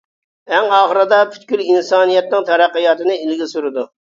[0.55, 3.89] ئەڭ ئاخىرىدا پۈتكۈل ئىنسانىيەتنىڭ تەرەققىياتىنى ئىلگىرى سۈرىدۇ.